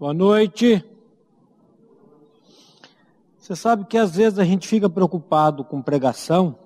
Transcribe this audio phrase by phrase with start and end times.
[0.00, 0.82] Boa noite.
[3.36, 6.58] Você sabe que às vezes a gente fica preocupado com pregação,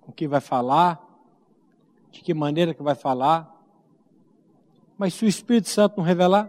[0.00, 1.04] com o que vai falar,
[2.12, 3.52] de que maneira que vai falar,
[4.96, 6.48] mas se o Espírito Santo não revelar,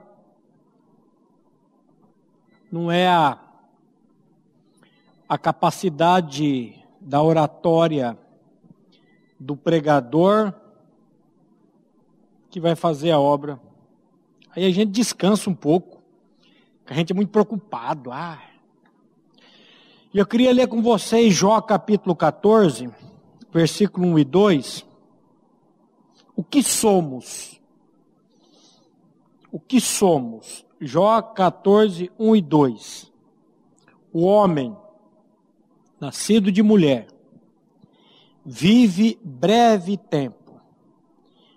[2.72, 3.40] não é a,
[5.28, 8.16] a capacidade da oratória
[9.40, 10.54] do pregador
[12.52, 13.60] que vai fazer a obra.
[14.56, 16.04] Aí a gente descansa um pouco,
[16.86, 18.12] a gente é muito preocupado.
[18.12, 18.40] Ah.
[20.14, 22.88] E eu queria ler com vocês Jó capítulo 14,
[23.52, 24.86] versículo 1 e 2.
[26.36, 27.60] O que somos?
[29.52, 30.64] O que somos?
[30.80, 33.12] Jó 14, 1 e 2.
[34.12, 34.78] O homem,
[36.00, 37.08] nascido de mulher,
[38.46, 40.62] vive breve tempo,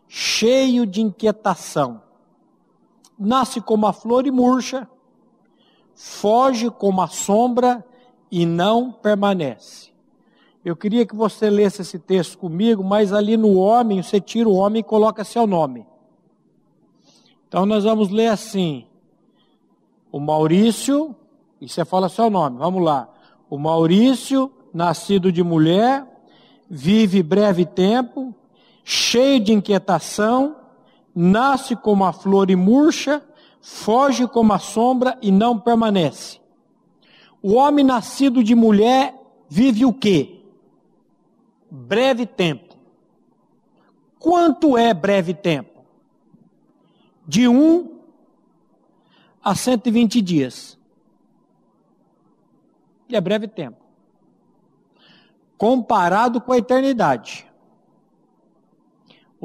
[0.09, 2.05] cheio de inquietação
[3.19, 4.88] nasce como a flor e murcha,
[5.95, 7.85] foge como a sombra
[8.30, 9.91] e não permanece.
[10.65, 14.54] Eu queria que você lesse esse texto comigo, mas ali no homem, você tira o
[14.54, 15.87] homem e coloca seu nome.
[17.49, 18.85] Então nós vamos ler assim:
[20.10, 21.15] o Maurício,
[21.60, 23.09] e você fala seu nome, vamos lá.
[23.48, 26.04] O Maurício, nascido de mulher,
[26.69, 28.35] vive breve tempo,
[28.85, 30.57] cheio de inquietação,
[31.17, 33.27] nasce como a flor e murcha,
[33.63, 36.39] foge como a sombra e não permanece.
[37.43, 39.15] O homem nascido de mulher
[39.49, 40.45] vive o quê?
[41.71, 42.77] Breve tempo.
[44.19, 45.85] Quanto é breve tempo?
[47.27, 47.99] De um
[49.43, 50.79] a 120 dias.
[53.09, 53.85] E é breve tempo.
[55.57, 57.46] Comparado com a eternidade.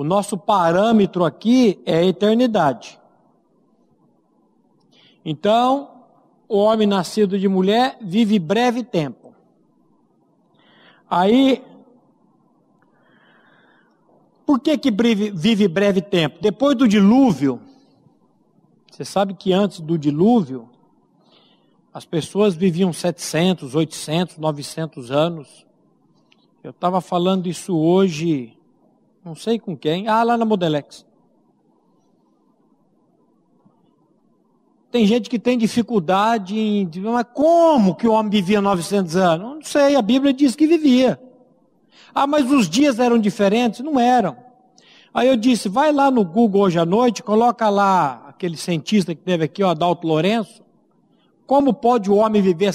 [0.02, 3.00] O nosso parâmetro aqui é a eternidade.
[5.24, 6.06] Então,
[6.50, 9.36] o homem nascido de mulher vive breve tempo.
[11.08, 11.64] Aí,
[14.44, 16.40] por que que vive breve tempo?
[16.42, 17.62] Depois do dilúvio,
[18.90, 20.68] você sabe que antes do dilúvio,
[21.94, 25.64] as pessoas viviam 700, 800, 900 anos.
[26.64, 28.58] Eu estava falando isso hoje
[29.24, 30.08] não sei com quem.
[30.08, 31.06] Ah, lá na Modelex.
[34.92, 36.90] Tem gente que tem dificuldade em.
[37.02, 39.56] Mas como que o homem vivia 900 anos?
[39.56, 41.20] Não sei, a Bíblia diz que vivia.
[42.14, 43.80] Ah, mas os dias eram diferentes?
[43.80, 44.36] Não eram.
[45.14, 49.22] Aí eu disse: vai lá no Google hoje à noite, coloca lá aquele cientista que
[49.22, 50.62] teve aqui, o Adalto Lourenço.
[51.48, 52.72] Como pode o homem viver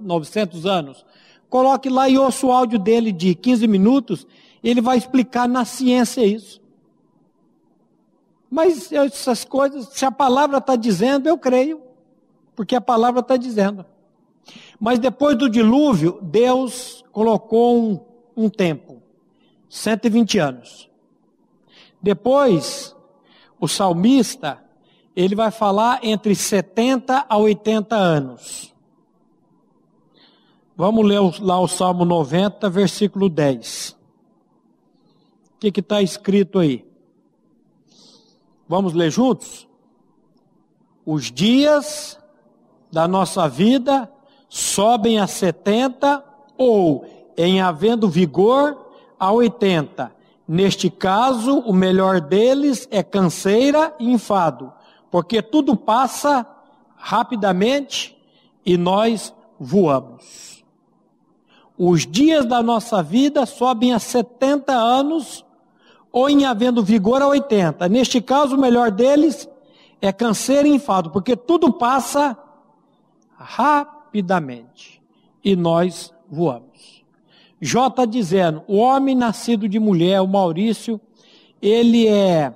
[0.00, 1.04] 900 anos?
[1.48, 4.26] Coloque lá e ouça o áudio dele de 15 minutos
[4.62, 6.60] ele vai explicar na ciência isso.
[8.48, 11.80] Mas essas coisas, se a palavra está dizendo, eu creio,
[12.54, 13.84] porque a palavra está dizendo.
[14.78, 18.00] Mas depois do dilúvio, Deus colocou um,
[18.36, 19.02] um tempo
[19.68, 20.90] 120 anos.
[22.00, 22.94] Depois,
[23.58, 24.62] o salmista,
[25.16, 28.74] ele vai falar entre 70 a 80 anos.
[30.76, 34.01] Vamos ler lá o Salmo 90, versículo 10
[35.70, 36.84] que está escrito aí?
[38.68, 39.68] Vamos ler juntos?
[41.04, 42.18] Os dias
[42.90, 44.10] da nossa vida
[44.48, 46.24] sobem a 70
[46.56, 50.14] ou, em havendo vigor, a 80.
[50.46, 54.72] Neste caso, o melhor deles é canseira e enfado,
[55.10, 56.46] porque tudo passa
[56.96, 58.16] rapidamente
[58.64, 60.64] e nós voamos.
[61.76, 65.44] Os dias da nossa vida sobem a 70 anos
[66.12, 67.88] ou em havendo vigor a 80.
[67.88, 69.48] Neste caso, o melhor deles
[70.00, 72.36] é câncer e enfado, porque tudo passa
[73.36, 75.02] rapidamente
[75.42, 77.02] e nós voamos.
[77.60, 81.00] Jó está dizendo: o homem nascido de mulher, o Maurício,
[81.60, 82.54] ele é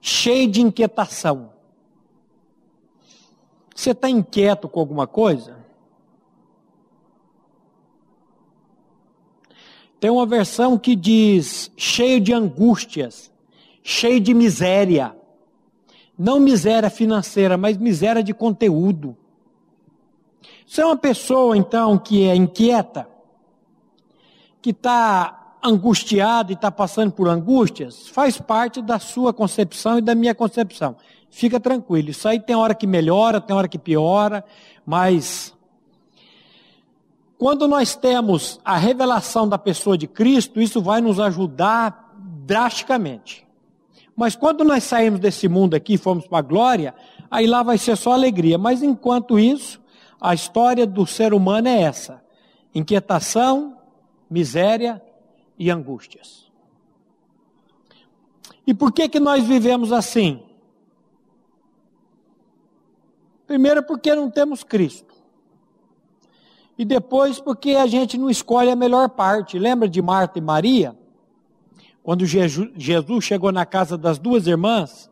[0.00, 1.50] cheio de inquietação.
[3.74, 5.65] Você está inquieto com alguma coisa?
[10.06, 13.28] Tem uma versão que diz cheio de angústias,
[13.82, 15.16] cheio de miséria.
[16.16, 19.16] Não miséria financeira, mas miséria de conteúdo.
[20.64, 23.08] Você é uma pessoa, então, que é inquieta,
[24.62, 30.14] que está angustiada e está passando por angústias, faz parte da sua concepção e da
[30.14, 30.94] minha concepção.
[31.28, 32.10] Fica tranquilo.
[32.10, 34.44] Isso aí tem hora que melhora, tem hora que piora,
[34.86, 35.52] mas
[37.38, 43.46] quando nós temos a revelação da pessoa de Cristo, isso vai nos ajudar drasticamente.
[44.16, 46.94] Mas quando nós saímos desse mundo aqui e formos para a glória,
[47.30, 48.56] aí lá vai ser só alegria.
[48.56, 49.80] Mas enquanto isso,
[50.18, 52.24] a história do ser humano é essa:
[52.74, 53.76] inquietação,
[54.30, 55.02] miséria
[55.58, 56.50] e angústias.
[58.66, 60.42] E por que que nós vivemos assim?
[63.46, 65.05] Primeiro porque não temos Cristo.
[66.78, 69.58] E depois porque a gente não escolhe a melhor parte.
[69.58, 70.96] Lembra de Marta e Maria?
[72.02, 75.10] Quando Jesus chegou na casa das duas irmãs,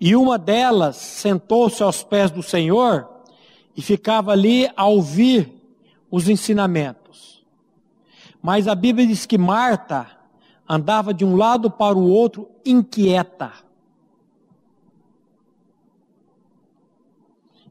[0.00, 3.08] e uma delas sentou-se aos pés do Senhor
[3.76, 5.52] e ficava ali a ouvir
[6.10, 7.44] os ensinamentos.
[8.40, 10.06] Mas a Bíblia diz que Marta
[10.68, 13.52] andava de um lado para o outro inquieta.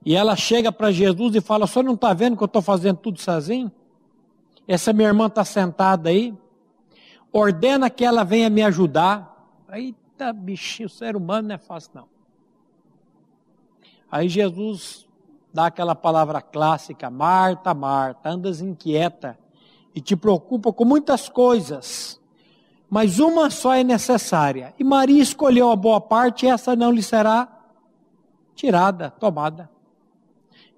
[0.07, 2.95] E ela chega para Jesus e fala: senhor não está vendo que eu estou fazendo
[2.95, 3.69] tudo sozinho?
[4.65, 6.33] Essa minha irmã está sentada aí.
[7.29, 9.35] Ordena que ela venha me ajudar.
[9.69, 12.07] Eita, bichinho, ser humano não é fácil, não.
[14.09, 15.05] Aí Jesus
[15.53, 19.37] dá aquela palavra clássica: Marta, Marta, andas inquieta
[19.93, 22.17] e te preocupa com muitas coisas,
[22.89, 24.73] mas uma só é necessária.
[24.79, 27.45] E Maria escolheu a boa parte e essa não lhe será
[28.55, 29.75] tirada, tomada.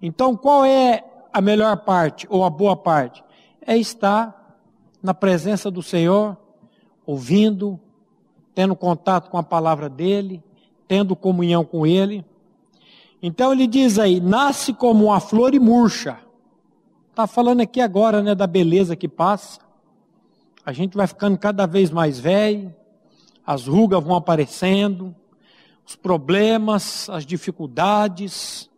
[0.02, 3.24] Então, qual é a melhor parte ou a boa parte?
[3.66, 4.58] É estar
[5.02, 6.38] na presença do Senhor,
[7.06, 7.80] ouvindo,
[8.54, 10.44] tendo contato com a palavra dele,
[10.88, 12.26] tendo comunhão com ele.
[13.22, 16.18] Então ele diz aí: nasce como uma flor e murcha.
[17.10, 19.60] Está falando aqui agora né, da beleza que passa.
[20.66, 22.74] A gente vai ficando cada vez mais velho,
[23.46, 25.16] as rugas vão aparecendo,
[25.86, 28.69] os problemas, as dificuldades.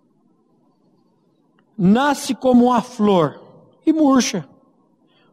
[1.83, 3.41] Nasce como uma flor
[3.83, 4.47] e murcha.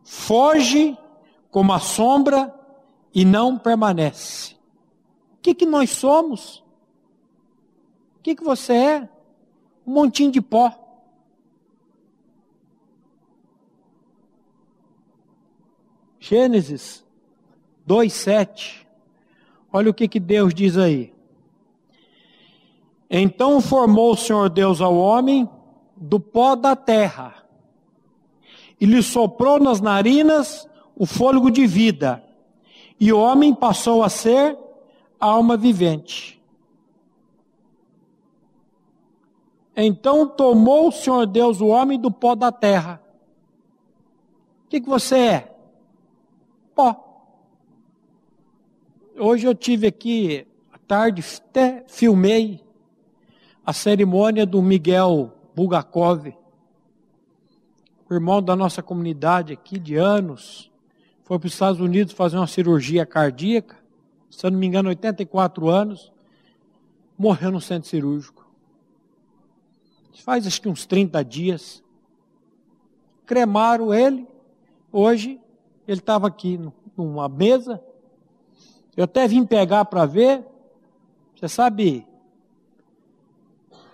[0.03, 0.97] Foge
[1.51, 2.55] como a sombra
[3.15, 4.55] e não permanece.
[5.35, 6.65] O que, que nós somos?
[8.17, 9.09] O que, que você é?
[9.87, 10.73] Um montinho de pó.
[16.19, 17.05] Gênesis
[17.87, 18.87] 2,7.
[19.71, 21.13] Olha o que, que Deus diz aí.
[23.11, 25.47] Então formou o Senhor Deus ao homem
[26.01, 27.35] do pó da terra,
[28.81, 32.23] e lhe soprou nas narinas o fôlego de vida,
[32.99, 34.57] e o homem passou a ser
[35.19, 36.39] alma vivente.
[39.77, 43.01] Então tomou o Senhor Deus o homem do pó da terra.
[44.65, 45.57] O que, que você é?
[46.75, 47.05] Pó.
[49.17, 52.61] Hoje eu tive aqui, à tarde, até filmei
[53.65, 56.33] a cerimônia do Miguel Bulgakov,
[58.11, 60.71] irmão da nossa comunidade aqui de anos,
[61.25, 63.77] foi para os Estados Unidos fazer uma cirurgia cardíaca,
[64.31, 66.13] se eu não me engano, 84 anos,
[67.19, 68.49] morreu no centro cirúrgico
[70.29, 71.83] faz acho que uns 30 dias.
[73.25, 74.27] Cremaram ele,
[74.93, 75.41] hoje
[75.87, 76.61] ele estava aqui
[76.97, 77.83] numa mesa.
[78.95, 80.45] Eu até vim pegar para ver.
[81.35, 82.07] Você sabe,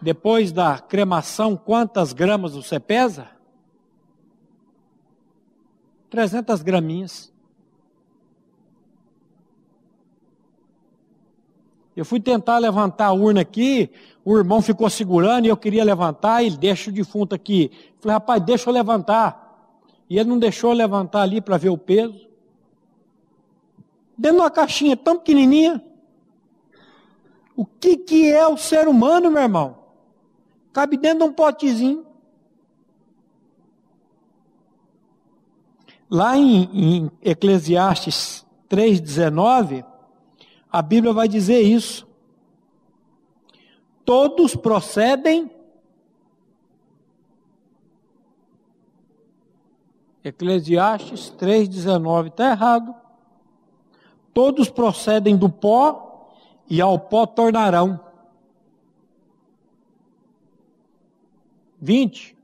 [0.05, 3.27] depois da cremação, quantas gramas você pesa?
[6.11, 7.33] 300 graminhas.
[11.97, 13.91] Eu fui tentar levantar a urna aqui,
[14.23, 17.71] o irmão ficou segurando e eu queria levantar, ele deixa o defunto aqui.
[17.99, 19.73] falei, rapaz, deixa eu levantar.
[20.11, 22.29] E ele não deixou eu levantar ali para ver o peso.
[24.19, 25.83] Dentro de uma caixinha tão pequenininha.
[27.57, 29.84] O que, que é o ser humano, meu irmão?
[30.75, 32.05] Cabe dentro de um potezinho.
[36.11, 39.87] Lá em, em Eclesiastes 3,19,
[40.71, 42.09] a Bíblia vai dizer isso.
[44.05, 45.49] Todos procedem.
[50.25, 52.93] Eclesiastes 3,19 está errado.
[54.33, 56.35] Todos procedem do pó
[56.69, 58.04] e ao pó tornarão.
[61.85, 62.35] 20.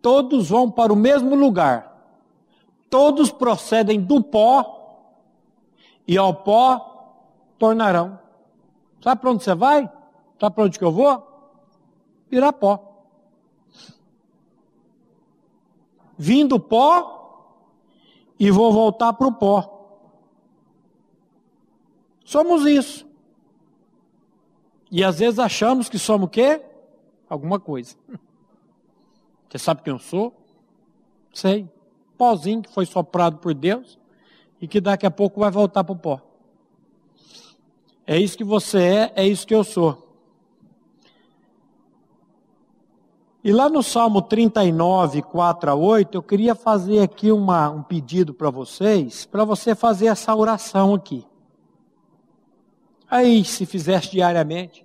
[0.00, 1.92] Todos vão para o mesmo lugar.
[2.88, 5.10] Todos procedem do pó
[6.06, 7.24] e ao pó
[7.58, 8.20] tornarão.
[9.02, 9.90] Sabe para onde você vai?
[10.38, 11.26] Sabe para onde que eu vou?
[12.30, 13.02] Virar pó.
[16.16, 17.58] Vim do pó
[18.38, 19.88] e vou voltar para o pó.
[22.24, 23.04] Somos isso.
[24.90, 26.62] E às vezes achamos que somos o quê?
[27.28, 27.96] Alguma coisa.
[29.48, 30.34] Você sabe quem eu sou?
[31.32, 31.68] Sei.
[32.16, 33.98] Pozinho que foi soprado por Deus
[34.60, 36.20] e que daqui a pouco vai voltar para o pó.
[38.06, 40.06] É isso que você é, é isso que eu sou.
[43.42, 48.32] E lá no Salmo 39, 4 a 8, eu queria fazer aqui uma, um pedido
[48.32, 51.24] para vocês, para você fazer essa oração aqui.
[53.08, 54.84] Aí, se fizesse diariamente,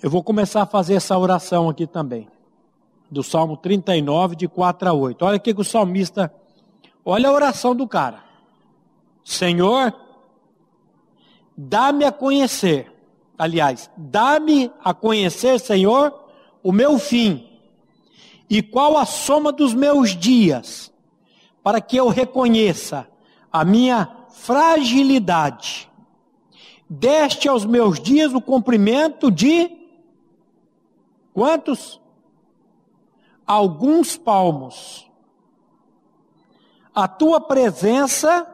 [0.00, 2.28] eu vou começar a fazer essa oração aqui também.
[3.10, 5.24] Do Salmo 39, de 4 a 8.
[5.24, 6.32] Olha o que o salmista.
[7.04, 8.22] Olha a oração do cara.
[9.24, 9.92] Senhor,
[11.56, 12.92] dá-me a conhecer.
[13.36, 16.14] Aliás, dá-me a conhecer, Senhor,
[16.62, 17.48] o meu fim.
[18.48, 20.92] E qual a soma dos meus dias,
[21.62, 23.08] para que eu reconheça
[23.52, 25.90] a minha fragilidade.
[26.88, 29.70] Deste aos meus dias o cumprimento de
[31.34, 32.00] quantos?
[33.46, 35.10] Alguns palmos.
[36.94, 38.46] A tua presença,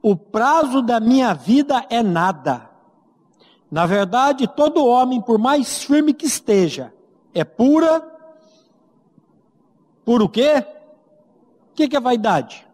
[0.00, 2.70] o prazo da minha vida é nada.
[3.70, 6.94] Na verdade, todo homem, por mais firme que esteja,
[7.34, 8.00] é pura.
[10.04, 10.64] Por o quê?
[11.70, 12.65] O que é vaidade?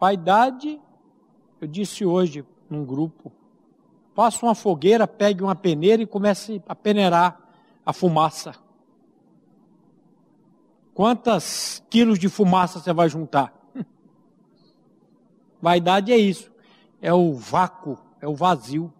[0.00, 0.80] Vaidade,
[1.60, 3.30] eu disse hoje num grupo,
[4.14, 7.38] faça uma fogueira, pegue uma peneira e comece a peneirar
[7.84, 8.54] a fumaça.
[10.94, 13.52] Quantos quilos de fumaça você vai juntar?
[15.60, 16.50] Vaidade é isso,
[17.02, 18.90] é o vácuo, é o vazio.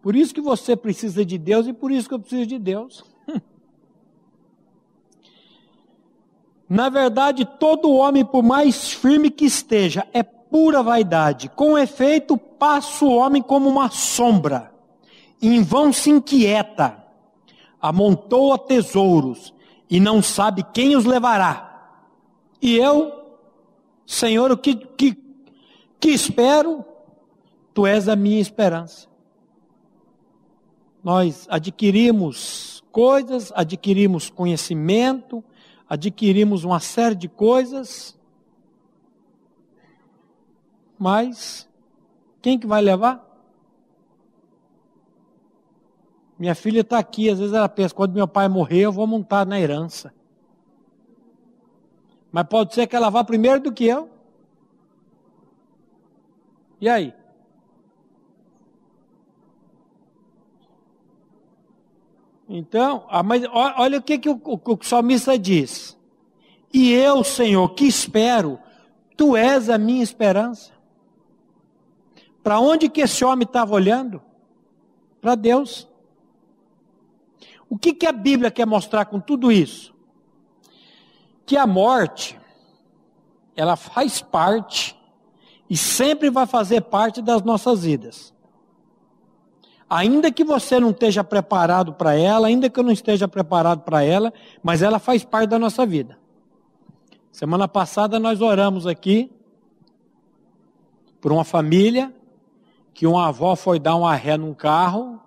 [0.00, 3.15] Por isso que você precisa de Deus e por isso que eu preciso de Deus.
[6.68, 11.48] Na verdade, todo homem, por mais firme que esteja, é pura vaidade.
[11.50, 14.72] Com efeito, passa o homem como uma sombra.
[15.40, 17.04] Em vão se inquieta,
[17.80, 19.54] amontoa tesouros
[19.88, 22.02] e não sabe quem os levará.
[22.60, 23.12] E eu,
[24.04, 25.16] Senhor, o que, que,
[26.00, 26.84] que espero?
[27.72, 29.06] Tu és a minha esperança.
[31.04, 35.44] Nós adquirimos coisas, adquirimos conhecimento,
[35.88, 38.18] adquirimos uma série de coisas,
[40.98, 41.68] mas
[42.42, 43.24] quem que vai levar?
[46.38, 49.46] Minha filha está aqui, às vezes ela pensa, quando meu pai morrer, eu vou montar
[49.46, 50.12] na herança.
[52.30, 54.10] Mas pode ser que ela vá primeiro do que eu.
[56.80, 57.14] E aí?
[62.48, 65.96] Então, ah, mas olha o que, que o, o, o salmista diz.
[66.72, 68.58] E eu, Senhor, que espero,
[69.16, 70.72] tu és a minha esperança.
[72.42, 74.22] Para onde que esse homem estava olhando?
[75.20, 75.88] Para Deus.
[77.68, 79.92] O que, que a Bíblia quer mostrar com tudo isso?
[81.44, 82.38] Que a morte,
[83.56, 84.96] ela faz parte
[85.68, 88.32] e sempre vai fazer parte das nossas vidas.
[89.88, 94.02] Ainda que você não esteja preparado para ela, ainda que eu não esteja preparado para
[94.02, 96.18] ela, mas ela faz parte da nossa vida.
[97.30, 99.30] Semana passada nós oramos aqui
[101.20, 102.12] por uma família
[102.92, 105.20] que uma avó foi dar uma ré num carro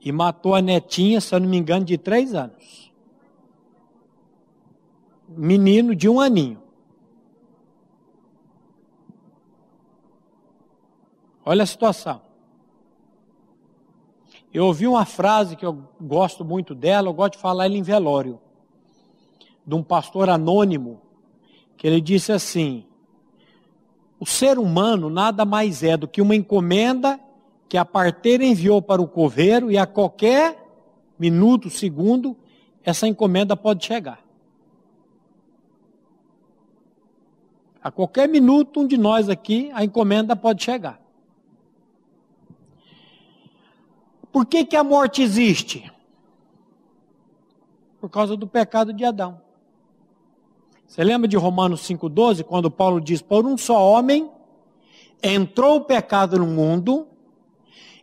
[0.00, 2.90] e matou a netinha, se eu não me engano, de três anos.
[5.28, 6.62] Menino de um aninho.
[11.44, 12.29] Olha a situação.
[14.52, 17.82] Eu ouvi uma frase que eu gosto muito dela, eu gosto de falar ela em
[17.82, 18.40] velório,
[19.64, 21.00] de um pastor anônimo,
[21.76, 22.84] que ele disse assim:
[24.18, 27.18] o ser humano nada mais é do que uma encomenda
[27.68, 30.58] que a parteira enviou para o coveiro e a qualquer
[31.16, 32.36] minuto, segundo,
[32.82, 34.20] essa encomenda pode chegar.
[37.82, 41.00] A qualquer minuto, um de nós aqui, a encomenda pode chegar.
[44.32, 45.90] Por que, que a morte existe?
[48.00, 49.40] Por causa do pecado de Adão.
[50.86, 54.30] Você lembra de Romanos 5,12, quando Paulo diz: Por um só homem
[55.22, 57.06] entrou o pecado no mundo,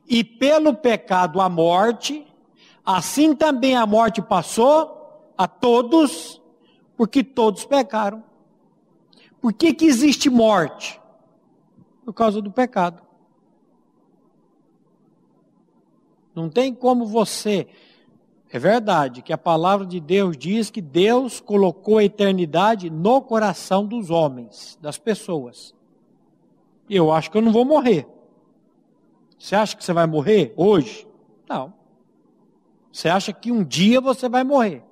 [0.07, 2.25] e pelo pecado a morte,
[2.85, 6.41] assim também a morte passou a todos,
[6.95, 8.23] porque todos pecaram.
[9.41, 10.99] Por que, que existe morte?
[12.05, 13.06] Por causa do pecado.
[16.37, 17.67] Não tem como você.
[18.51, 23.87] É verdade que a palavra de Deus diz que Deus colocou a eternidade no coração
[23.87, 25.73] dos homens, das pessoas.
[26.87, 28.07] Eu acho que eu não vou morrer.
[29.39, 31.07] Você acha que você vai morrer hoje?
[31.49, 31.73] Não.
[32.91, 34.83] Você acha que um dia você vai morrer.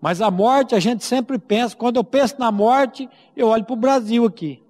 [0.00, 3.74] Mas a morte, a gente sempre pensa, quando eu penso na morte, eu olho para
[3.74, 4.62] o Brasil aqui.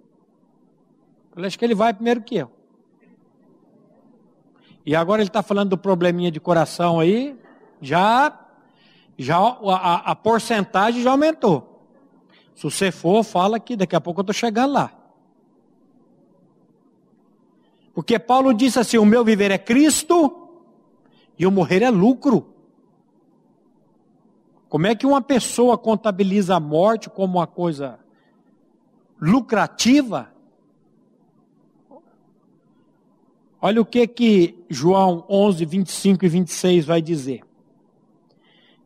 [1.36, 2.50] Eu acho que ele vai primeiro que eu.
[4.84, 7.38] E agora ele está falando do probleminha de coração aí,
[7.80, 8.38] já,
[9.18, 11.86] já a, a porcentagem já aumentou.
[12.54, 14.92] Se você for, fala que daqui a pouco eu estou chegando lá.
[17.94, 20.48] Porque Paulo disse assim: o meu viver é Cristo
[21.38, 22.54] e o morrer é lucro.
[24.68, 27.98] Como é que uma pessoa contabiliza a morte como uma coisa
[29.20, 30.32] lucrativa?
[33.62, 37.42] Olha o que que João 11, 25 e 26 vai dizer.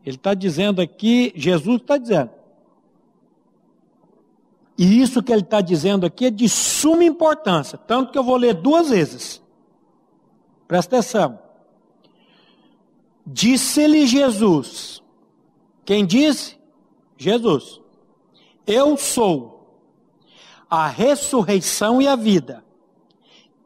[0.05, 2.29] Ele está dizendo aqui, Jesus está dizendo.
[4.77, 8.35] E isso que ele está dizendo aqui é de suma importância, tanto que eu vou
[8.35, 9.41] ler duas vezes.
[10.67, 11.39] Presta atenção.
[13.25, 15.01] Disse-lhe Jesus,
[15.83, 16.57] quem disse?
[17.17, 17.79] Jesus.
[18.67, 19.55] Eu sou
[20.69, 22.63] a ressurreição e a vida.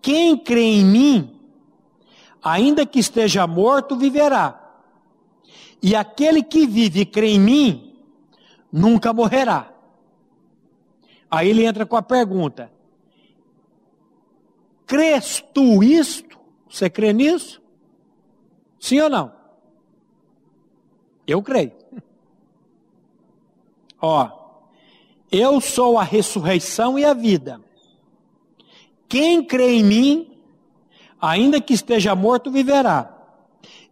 [0.01, 1.39] Quem crê em mim,
[2.43, 4.55] ainda que esteja morto, viverá.
[5.81, 7.95] E aquele que vive e crê em mim,
[8.71, 9.73] nunca morrerá.
[11.29, 12.71] Aí ele entra com a pergunta:
[14.85, 16.39] Crês tu isto?
[16.69, 17.61] Você crê nisso?
[18.79, 19.33] Sim ou não?
[21.27, 21.73] Eu creio.
[24.01, 24.29] Ó,
[25.31, 27.61] eu sou a ressurreição e a vida.
[29.09, 30.37] Quem crê em mim,
[31.19, 33.13] ainda que esteja morto, viverá.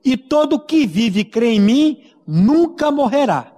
[0.06, 3.52] E todo que vive e crê em mim, nunca morrerá.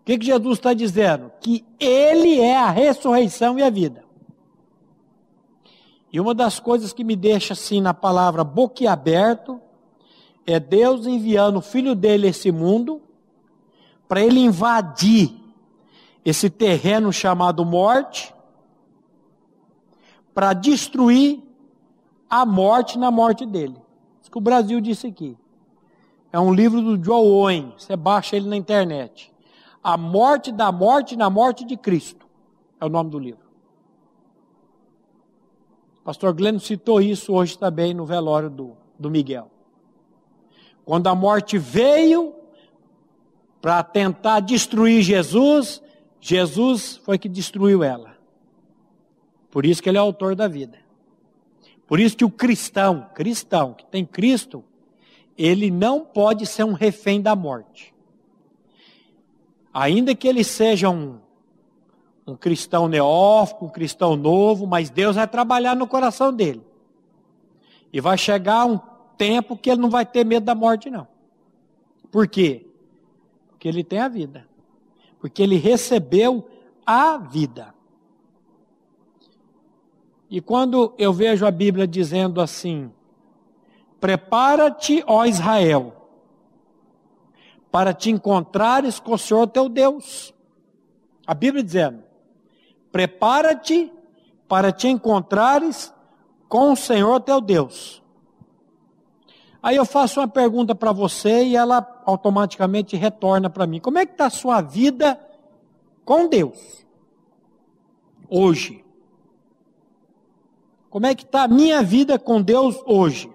[0.00, 1.30] O que, que Jesus está dizendo?
[1.40, 4.04] Que Ele é a ressurreição e a vida.
[6.12, 9.60] E uma das coisas que me deixa assim na palavra boquiaberto
[10.46, 13.00] é Deus enviando o Filho dele a esse mundo
[14.06, 15.32] para ele invadir
[16.22, 18.34] esse terreno chamado morte,
[20.34, 21.42] para destruir
[22.28, 23.76] a morte na morte dele.
[24.20, 25.36] Isso que o Brasil disse aqui.
[26.32, 29.32] É um livro do Joe Owen, você baixa ele na internet.
[29.82, 32.26] A morte da morte na morte de Cristo.
[32.80, 33.42] É o nome do livro.
[36.00, 39.50] O pastor Glenn citou isso hoje também no velório do, do Miguel.
[40.84, 42.34] Quando a morte veio,
[43.62, 45.80] para tentar destruir Jesus,
[46.20, 48.11] Jesus foi que destruiu ela.
[49.52, 50.78] Por isso que ele é autor da vida.
[51.86, 54.64] Por isso que o cristão, cristão que tem Cristo,
[55.36, 57.94] ele não pode ser um refém da morte.
[59.74, 61.18] Ainda que ele seja um,
[62.26, 66.62] um cristão neófito, um cristão novo, mas Deus vai trabalhar no coração dele.
[67.92, 68.80] E vai chegar um
[69.18, 71.06] tempo que ele não vai ter medo da morte, não.
[72.10, 72.66] Por quê?
[73.50, 74.48] Porque ele tem a vida.
[75.20, 76.48] Porque ele recebeu
[76.86, 77.74] a vida.
[80.32, 82.90] E quando eu vejo a Bíblia dizendo assim:
[84.00, 85.92] Prepara-te, ó Israel,
[87.70, 90.32] para te encontrares com o Senhor teu Deus.
[91.26, 92.02] A Bíblia dizendo:
[92.90, 93.92] Prepara-te
[94.48, 95.92] para te encontrares
[96.48, 98.02] com o Senhor teu Deus.
[99.62, 103.80] Aí eu faço uma pergunta para você e ela automaticamente retorna para mim.
[103.80, 105.20] Como é que está a sua vida
[106.06, 106.86] com Deus?
[108.30, 108.81] Hoje.
[110.92, 113.32] Como é que está a minha vida com Deus hoje?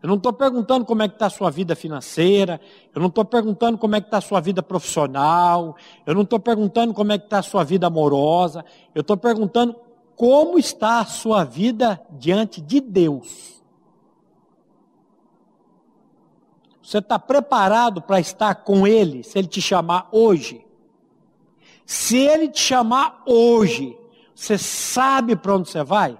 [0.00, 2.60] Eu não estou perguntando como é que está a sua vida financeira,
[2.94, 5.74] eu não estou perguntando como é que está a sua vida profissional,
[6.06, 9.74] eu não estou perguntando como é que está a sua vida amorosa, eu estou perguntando
[10.14, 13.60] como está a sua vida diante de Deus.
[16.80, 20.64] Você está preparado para estar com Ele, se Ele te chamar hoje?
[21.84, 23.98] Se Ele te chamar hoje,
[24.34, 26.18] você sabe para onde você vai?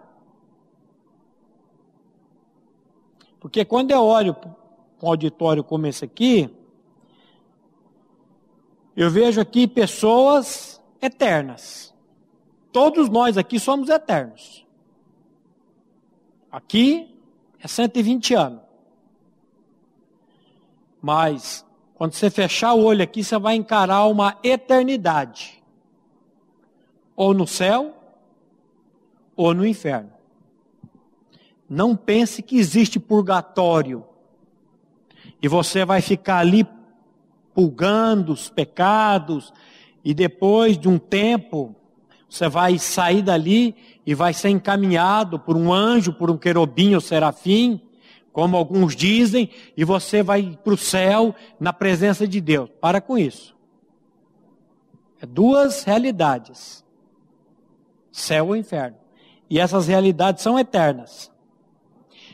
[3.40, 4.50] Porque quando eu olho para
[5.02, 6.48] um auditório como esse aqui,
[8.96, 11.92] eu vejo aqui pessoas eternas.
[12.72, 14.64] Todos nós aqui somos eternos.
[16.50, 17.18] Aqui
[17.58, 18.62] é 120 anos.
[21.02, 25.62] Mas, quando você fechar o olho aqui, você vai encarar uma eternidade.
[27.14, 27.94] Ou no céu,
[29.36, 30.12] ou no inferno.
[31.68, 34.04] Não pense que existe purgatório.
[35.40, 36.66] E você vai ficar ali
[37.54, 39.52] pulgando os pecados,
[40.04, 41.74] e depois de um tempo,
[42.28, 47.00] você vai sair dali e vai ser encaminhado por um anjo, por um querubim ou
[47.00, 47.80] serafim,
[48.32, 52.68] como alguns dizem, e você vai para o céu na presença de Deus.
[52.80, 53.54] Para com isso.
[55.20, 56.84] É duas realidades:
[58.10, 59.03] céu ou inferno.
[59.54, 61.30] E essas realidades são eternas.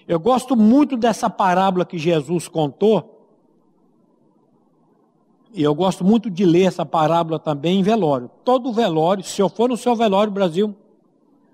[0.09, 3.28] Eu gosto muito dessa parábola que Jesus contou.
[5.52, 8.30] E eu gosto muito de ler essa parábola também em velório.
[8.42, 10.74] Todo velório, se eu for no seu velório, Brasil,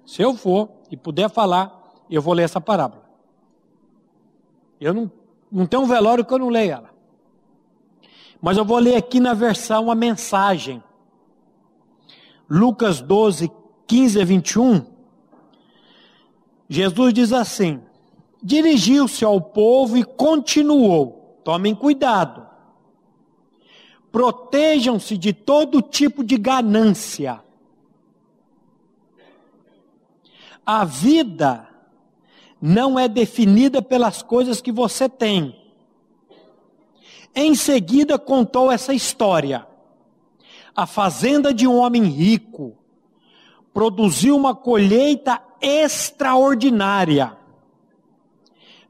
[0.07, 3.03] se eu for e puder falar, eu vou ler essa parábola.
[4.81, 5.11] Eu não,
[5.51, 6.91] não tenho um velório que eu não leia ela.
[8.41, 10.81] Mas eu vou ler aqui na versão a mensagem.
[12.49, 13.51] Lucas 12,
[13.89, 14.96] 15 a 21.
[16.69, 17.81] Jesus diz assim:
[18.43, 22.47] Dirigiu-se ao povo e continuou: Tomem cuidado.
[24.11, 27.43] Protejam-se de todo tipo de ganância.
[30.65, 31.69] A vida
[32.61, 35.55] não é definida pelas coisas que você tem.
[37.35, 39.67] Em seguida, contou essa história.
[40.75, 42.77] A fazenda de um homem rico
[43.77, 47.37] produziu uma colheita extraordinária.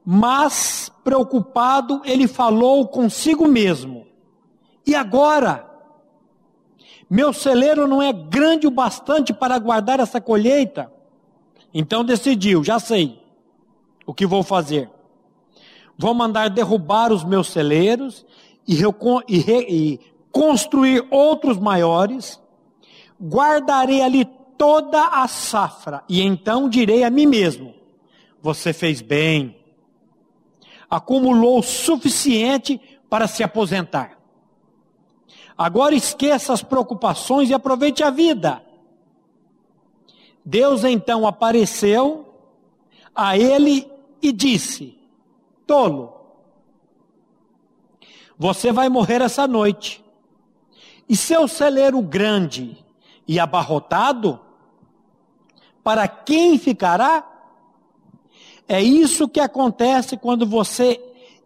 [0.05, 4.07] Mas, preocupado, ele falou consigo mesmo:
[4.87, 5.68] E agora?
[7.11, 10.92] Meu celeiro não é grande o bastante para guardar essa colheita?
[11.75, 13.20] Então decidiu, já sei
[14.07, 14.88] o que vou fazer.
[15.99, 18.25] Vou mandar derrubar os meus celeiros
[18.68, 18.81] e,
[19.29, 22.40] e, e construir outros maiores,
[23.20, 27.75] guardarei ali toda a safra, e então direi a mim mesmo:
[28.42, 29.57] Você fez bem,
[30.88, 34.19] acumulou o suficiente para se aposentar.
[35.57, 38.62] Agora esqueça as preocupações e aproveite a vida.
[40.45, 42.27] Deus então apareceu
[43.14, 43.90] a ele
[44.21, 44.99] e disse:
[45.66, 46.14] Tolo,
[48.38, 50.05] você vai morrer essa noite,
[51.09, 52.85] e seu celeiro grande
[53.27, 54.40] e abarrotado,
[55.87, 57.25] para quem ficará?
[58.66, 61.01] É isso que acontece quando você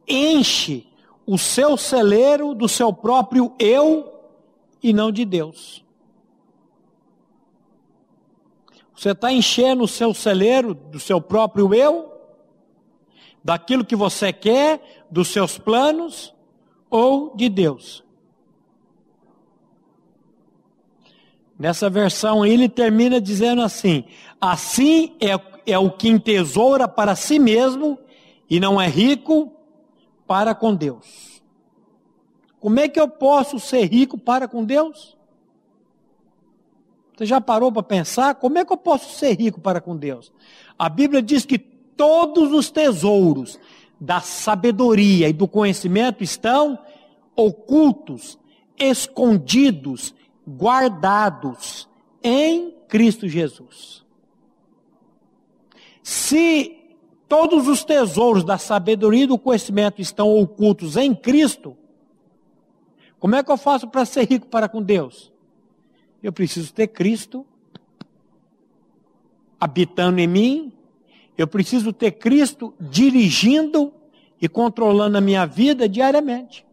[0.09, 0.87] enche
[1.27, 4.11] o seu celeiro do seu próprio eu
[4.83, 5.85] e não de Deus.
[8.97, 12.11] Você está enchendo o seu celeiro do seu próprio eu
[13.45, 16.35] daquilo que você quer, dos seus planos
[16.89, 18.03] ou de Deus.
[21.61, 24.05] Nessa versão ele termina dizendo assim:
[24.41, 25.39] assim é,
[25.71, 27.99] é o que entesoura para si mesmo
[28.49, 29.53] e não é rico
[30.27, 31.43] para com Deus.
[32.59, 35.19] Como é que eu posso ser rico para com Deus?
[37.15, 38.37] Você já parou para pensar?
[38.37, 40.33] Como é que eu posso ser rico para com Deus?
[40.79, 43.61] A Bíblia diz que todos os tesouros
[44.01, 46.79] da sabedoria e do conhecimento estão
[47.37, 48.39] ocultos,
[48.79, 50.15] escondidos,
[50.51, 51.89] guardados
[52.23, 54.05] em Cristo Jesus.
[56.03, 56.77] Se
[57.29, 61.77] todos os tesouros da sabedoria e do conhecimento estão ocultos em Cristo,
[63.19, 65.33] como é que eu faço para ser rico para com Deus?
[66.23, 67.47] Eu preciso ter Cristo
[69.61, 70.73] habitando em mim,
[71.37, 73.93] eu preciso ter Cristo dirigindo
[74.41, 76.67] e controlando a minha vida diariamente.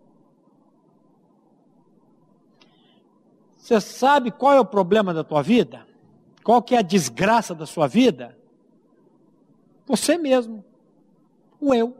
[3.68, 5.86] Você sabe qual é o problema da tua vida?
[6.42, 8.38] Qual que é a desgraça da sua vida?
[9.86, 10.64] Você mesmo.
[11.60, 11.88] O eu.
[11.88, 11.96] O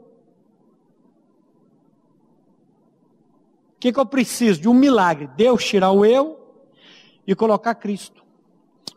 [3.78, 4.62] que, que eu preciso?
[4.62, 5.28] De um milagre.
[5.36, 6.40] Deus tirar o eu
[7.26, 8.24] e colocar Cristo.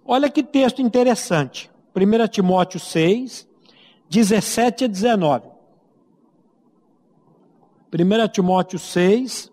[0.06, 1.70] Olha que texto interessante.
[1.94, 3.50] 1 Timóteo 6,
[4.10, 5.46] 17 a 19.
[7.94, 9.52] 1 Timóteo 6,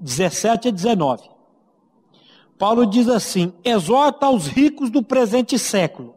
[0.00, 1.31] 17 a 19.
[2.62, 6.14] Paulo diz assim: exorta aos ricos do presente século,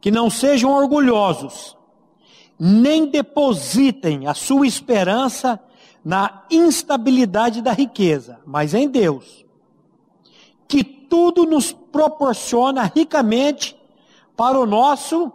[0.00, 1.76] que não sejam orgulhosos,
[2.56, 5.58] nem depositem a sua esperança
[6.04, 9.44] na instabilidade da riqueza, mas em Deus,
[10.68, 13.76] que tudo nos proporciona ricamente
[14.36, 15.32] para o nosso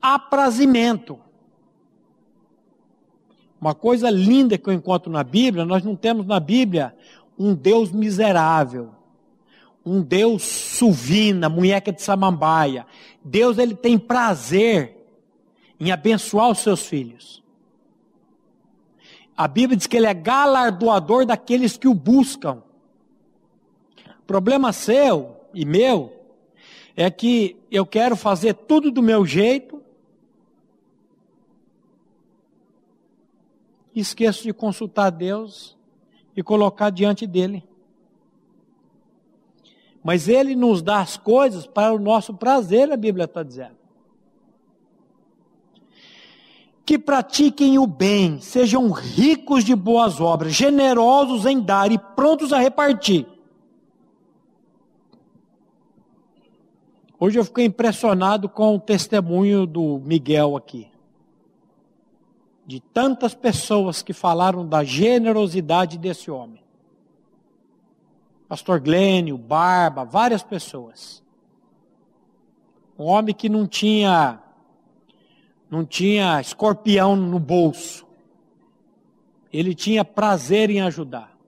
[0.00, 1.18] aprazimento.
[3.60, 6.94] Uma coisa linda que eu encontro na Bíblia, nós não temos na Bíblia
[7.36, 8.99] um Deus miserável,
[9.90, 12.86] um Deus suvina, munheca de samambaia.
[13.24, 14.96] Deus ele tem prazer
[15.80, 17.42] em abençoar os seus filhos.
[19.36, 22.62] A Bíblia diz que ele é galardoador daqueles que o buscam.
[24.28, 26.12] Problema seu e meu
[26.94, 29.82] é que eu quero fazer tudo do meu jeito,
[33.92, 35.76] esqueço de consultar Deus
[36.36, 37.68] e colocar diante dele.
[40.02, 43.78] Mas ele nos dá as coisas para o nosso prazer, a Bíblia está dizendo.
[46.84, 52.58] Que pratiquem o bem, sejam ricos de boas obras, generosos em dar e prontos a
[52.58, 53.26] repartir.
[57.22, 60.88] Hoje eu fiquei impressionado com o testemunho do Miguel aqui.
[62.66, 66.59] De tantas pessoas que falaram da generosidade desse homem.
[68.50, 71.22] Pastor Glênio, Barba, várias pessoas.
[72.98, 74.40] Um homem que não tinha
[75.70, 78.04] não tinha escorpião no bolso.
[79.52, 81.38] Ele tinha prazer em ajudar.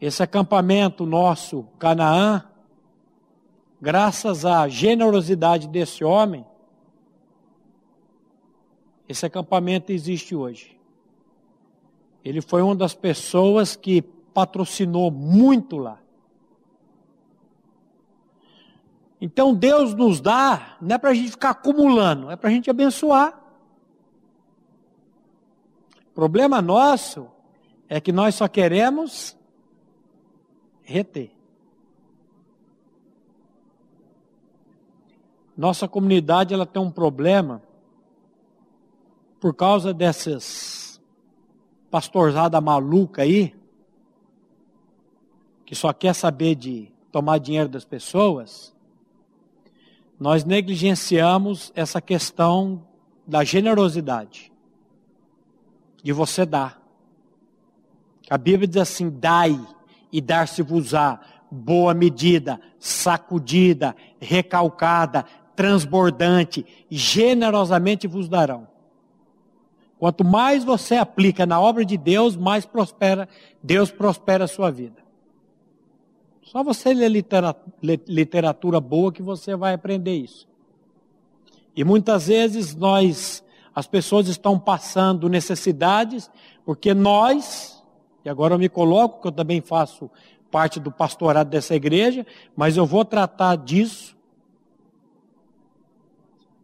[0.00, 2.42] Esse acampamento nosso, Canaã,
[3.80, 6.44] graças à generosidade desse homem,
[9.08, 10.76] esse acampamento existe hoje.
[12.24, 14.04] Ele foi uma das pessoas que
[14.38, 15.98] patrocinou muito lá.
[19.20, 22.70] Então Deus nos dá, não é para a gente ficar acumulando, é para a gente
[22.70, 23.36] abençoar.
[26.10, 27.28] O problema nosso
[27.88, 29.36] é que nós só queremos
[30.84, 31.32] reter.
[35.56, 37.60] Nossa comunidade ela tem um problema
[39.40, 41.00] por causa dessas
[41.90, 43.57] pastorzada maluca aí,
[45.68, 48.74] que só quer saber de tomar dinheiro das pessoas,
[50.18, 52.86] nós negligenciamos essa questão
[53.26, 54.50] da generosidade,
[56.02, 56.80] de você dar.
[58.30, 59.60] A Bíblia diz assim: dai
[60.10, 68.66] e dar-se-vos-á, boa medida, sacudida, recalcada, transbordante, generosamente vos darão.
[69.98, 73.28] Quanto mais você aplica na obra de Deus, mais prospera,
[73.62, 75.07] Deus prospera a sua vida.
[76.50, 77.12] Só você ler
[78.08, 80.48] literatura boa que você vai aprender isso.
[81.76, 86.30] E muitas vezes nós, as pessoas estão passando necessidades,
[86.64, 87.84] porque nós,
[88.24, 90.10] e agora eu me coloco, que eu também faço
[90.50, 94.16] parte do pastorado dessa igreja, mas eu vou tratar disso.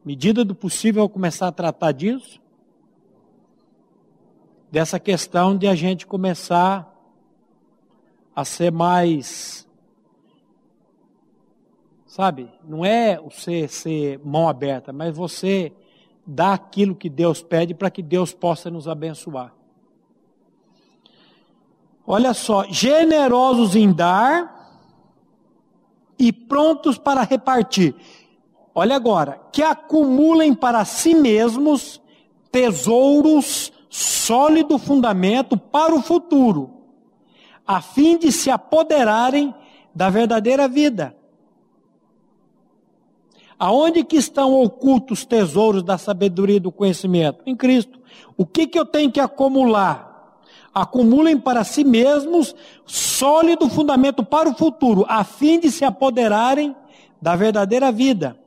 [0.02, 2.40] Medida do possível eu começar a tratar disso.
[4.72, 6.90] Dessa questão de a gente começar
[8.34, 9.63] a ser mais
[12.14, 12.48] Sabe?
[12.62, 15.72] Não é você ser mão aberta, mas você
[16.24, 19.52] dar aquilo que Deus pede para que Deus possa nos abençoar.
[22.06, 24.78] Olha só, generosos em dar
[26.16, 27.96] e prontos para repartir.
[28.72, 32.00] Olha agora, que acumulem para si mesmos
[32.52, 36.70] tesouros, sólido fundamento para o futuro,
[37.66, 39.52] a fim de se apoderarem
[39.92, 41.16] da verdadeira vida.
[43.64, 47.42] Aonde que estão ocultos os tesouros da sabedoria e do conhecimento?
[47.46, 47.98] Em Cristo.
[48.36, 50.42] O que que eu tenho que acumular?
[50.74, 56.76] Acumulem para si mesmos sólido fundamento para o futuro, a fim de se apoderarem
[57.22, 58.38] da verdadeira vida.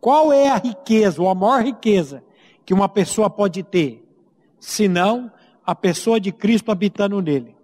[0.00, 2.22] Qual é a riqueza, ou a maior riqueza
[2.64, 4.08] que uma pessoa pode ter?
[4.60, 5.28] Senão
[5.66, 7.56] a pessoa de Cristo habitando nele.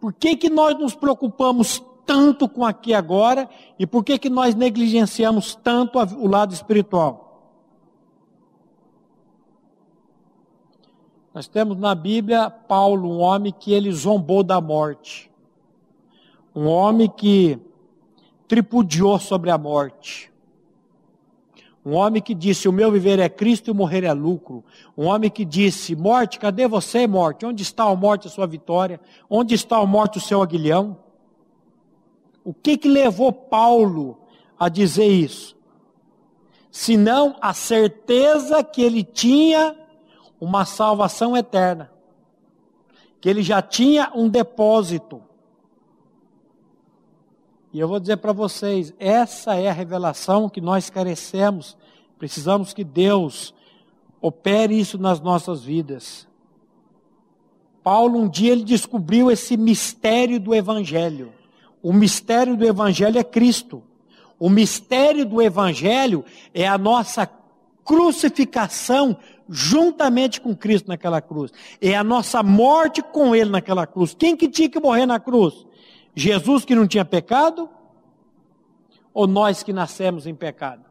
[0.00, 4.54] Por que que nós nos preocupamos tanto com aqui agora e por que, que nós
[4.54, 7.24] negligenciamos tanto o lado espiritual?
[11.34, 15.28] Nós temos na Bíblia Paulo, um homem que ele zombou da morte.
[16.54, 17.58] Um homem que
[18.46, 20.32] tripudiou sobre a morte.
[21.84, 24.64] Um homem que disse: O meu viver é Cristo e o morrer é lucro.
[24.96, 27.44] Um homem que disse: Morte, cadê você, morte?
[27.44, 29.00] Onde está a morte, a sua vitória?
[29.28, 30.96] Onde está a morte, o seu aguilhão?
[32.44, 34.18] O que que levou Paulo
[34.58, 35.56] a dizer isso?
[36.70, 39.74] Senão a certeza que ele tinha
[40.38, 41.90] uma salvação eterna.
[43.20, 45.22] Que ele já tinha um depósito.
[47.72, 51.76] E eu vou dizer para vocês, essa é a revelação que nós carecemos.
[52.18, 53.54] Precisamos que Deus
[54.20, 56.28] opere isso nas nossas vidas.
[57.82, 61.32] Paulo um dia ele descobriu esse mistério do evangelho.
[61.84, 63.82] O mistério do Evangelho é Cristo.
[64.38, 67.30] O mistério do Evangelho é a nossa
[67.84, 69.18] crucificação
[69.50, 71.52] juntamente com Cristo naquela cruz.
[71.82, 74.16] É a nossa morte com Ele naquela cruz.
[74.18, 75.66] Quem que tinha que morrer na cruz?
[76.14, 77.68] Jesus que não tinha pecado?
[79.12, 80.86] Ou nós que nascemos em pecado?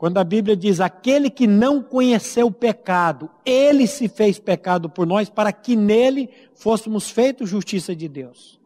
[0.00, 5.06] Quando a Bíblia diz: aquele que não conheceu o pecado, ele se fez pecado por
[5.06, 8.58] nós, para que nele fôssemos feitos justiça de Deus.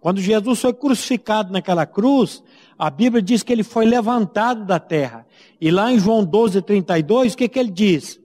[0.00, 2.42] Quando Jesus foi crucificado naquela cruz,
[2.76, 5.24] a Bíblia diz que ele foi levantado da terra.
[5.60, 8.18] E lá em João 12, 32, o que, que ele diz?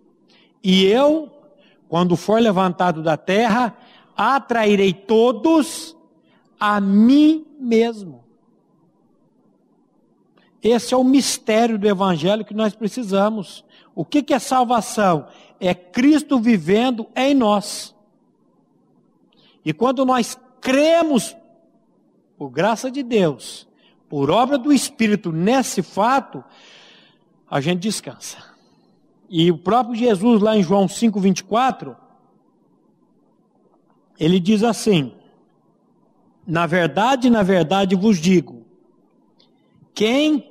[0.64, 1.30] E eu,
[1.88, 3.78] quando for levantado da terra,
[4.16, 5.96] atrairei todos
[6.60, 8.27] a mim mesmo.
[10.68, 13.64] Esse é o mistério do Evangelho que nós precisamos.
[13.96, 15.28] O que, é salvação?
[15.60, 17.96] É Cristo vivendo em nós.
[19.64, 21.36] E quando nós cremos,
[22.38, 23.66] por graça de Deus,
[24.10, 26.44] por obra do Espírito, nesse fato,
[27.50, 28.38] a gente descansa.
[29.30, 31.96] E o próprio Jesus, lá em João 5,24,
[34.20, 35.14] ele diz assim:
[36.46, 38.66] Na verdade, na verdade vos digo,
[39.94, 40.47] quem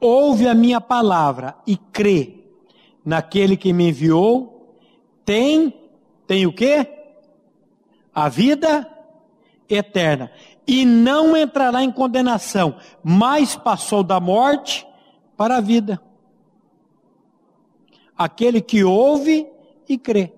[0.00, 2.34] ouve a minha palavra e crê
[3.04, 4.76] naquele que me enviou,
[5.24, 5.72] tem,
[6.26, 6.86] tem o quê?
[8.14, 8.90] A vida
[9.68, 10.30] eterna.
[10.66, 14.86] E não entrará em condenação, mas passou da morte
[15.36, 16.02] para a vida.
[18.18, 19.46] Aquele que ouve
[19.88, 20.32] e crê.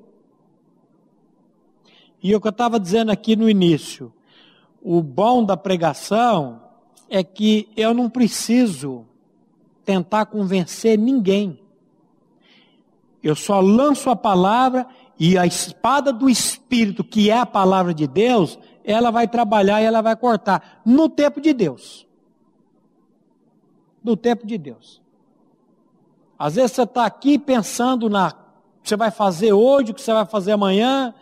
[2.22, 4.12] E o que eu estava dizendo aqui no início,
[4.82, 6.60] o bom da pregação
[7.08, 9.06] é que eu não preciso
[9.88, 11.58] tentar convencer ninguém.
[13.22, 14.86] Eu só lanço a palavra
[15.18, 19.86] e a espada do Espírito, que é a palavra de Deus, ela vai trabalhar e
[19.86, 22.06] ela vai cortar no tempo de Deus.
[24.04, 25.00] No tempo de Deus.
[26.38, 28.32] Às vezes você está aqui pensando na
[28.82, 31.14] que você vai fazer hoje, o que você vai fazer amanhã,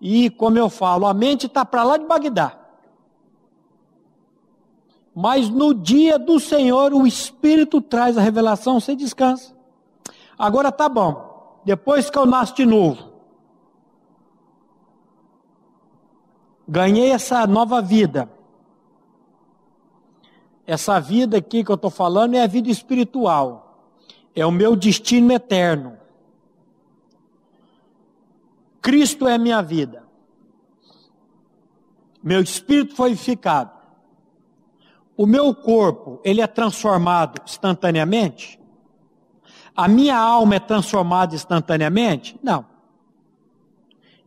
[0.00, 2.56] e como eu falo, a mente está para lá de Bagdá.
[5.14, 9.54] Mas no dia do Senhor, o Espírito traz a revelação, você descansa.
[10.38, 11.60] Agora tá bom.
[11.64, 13.12] Depois que eu nasço de novo,
[16.66, 18.28] ganhei essa nova vida.
[20.66, 23.90] Essa vida aqui que eu estou falando é a vida espiritual.
[24.34, 25.98] É o meu destino eterno.
[28.80, 30.04] Cristo é minha vida.
[32.22, 33.81] Meu espírito foi vivificado.
[35.16, 38.58] O meu corpo, ele é transformado instantaneamente?
[39.76, 42.38] A minha alma é transformada instantaneamente?
[42.42, 42.64] Não.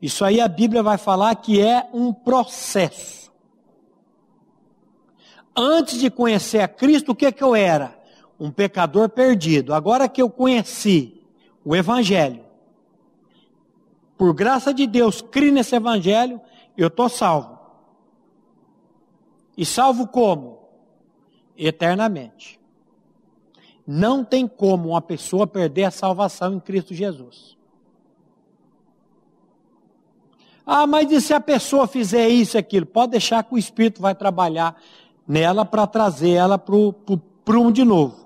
[0.02, 3.32] Isso aí a Bíblia vai falar que é um processo.
[5.56, 7.98] Antes de conhecer a Cristo, o que, que eu era?
[8.40, 9.74] Um pecador perdido.
[9.74, 11.24] Agora que eu conheci
[11.64, 12.44] o Evangelho,
[14.18, 16.42] por graça de Deus, criei nesse Evangelho,
[16.78, 17.58] eu estou salvo.
[19.58, 20.55] E salvo como?
[21.58, 22.60] Eternamente.
[23.86, 27.56] Não tem como uma pessoa perder a salvação em Cristo Jesus.
[30.66, 32.88] Ah, mas e se a pessoa fizer isso e aquilo?
[32.88, 34.82] Pode deixar que o Espírito vai trabalhar
[35.28, 36.94] nela para trazer ela para o
[37.44, 38.26] prumo de novo.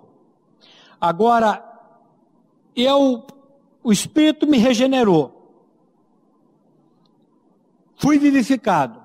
[1.02, 1.64] Agora,
[2.76, 3.26] eu,
[3.84, 5.36] o Espírito me regenerou.
[7.98, 9.02] Fui vivificado.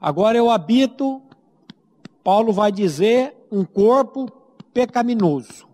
[0.00, 1.22] Agora eu habito
[2.22, 4.30] Paulo vai dizer um corpo
[4.72, 5.66] pecaminoso.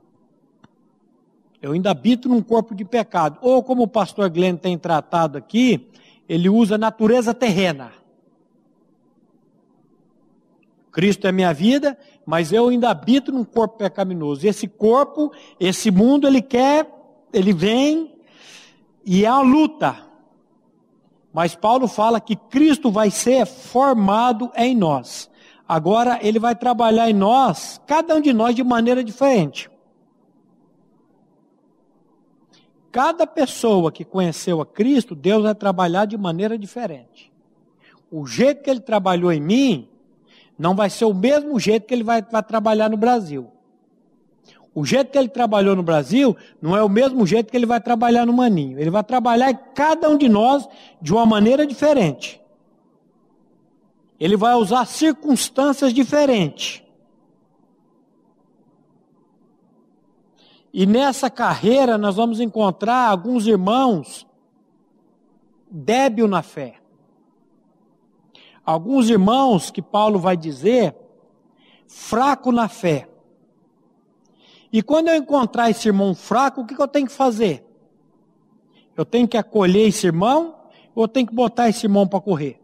[1.61, 3.39] Eu ainda habito num corpo de pecado.
[3.43, 5.89] Ou como o pastor Glenn tem tratado aqui,
[6.29, 7.93] ele usa natureza terrena.
[10.93, 14.47] Cristo é minha vida, mas eu ainda habito num corpo pecaminoso.
[14.47, 16.89] Esse corpo, esse mundo, ele quer,
[17.33, 18.15] ele vem
[19.05, 20.05] e é uma luta.
[21.33, 25.31] Mas Paulo fala que Cristo vai ser formado em nós.
[25.69, 29.71] Agora ele vai trabalhar em nós, cada um de nós de maneira diferente.
[32.91, 37.31] Cada pessoa que conheceu a Cristo, Deus vai trabalhar de maneira diferente.
[38.11, 39.89] O jeito que ele trabalhou em mim,
[40.59, 43.49] não vai ser o mesmo jeito que ele vai, vai trabalhar no Brasil.
[44.75, 47.81] O jeito que ele trabalhou no Brasil não é o mesmo jeito que ele vai
[47.81, 48.79] trabalhar no Maninho.
[48.79, 50.67] Ele vai trabalhar em cada um de nós
[51.03, 52.41] de uma maneira diferente.
[54.19, 56.83] Ele vai usar circunstâncias diferentes.
[60.73, 64.27] E nessa carreira nós vamos encontrar alguns irmãos
[65.71, 66.81] débil na fé.
[68.65, 70.95] Alguns irmãos que Paulo vai dizer
[71.87, 73.09] fraco na fé.
[74.71, 77.65] E quando eu encontrar esse irmão fraco, o que, eu tenho que fazer?
[78.95, 80.55] Eu tenho que acolher esse irmão
[80.95, 82.61] ou eu tenho que botar esse irmão para correr?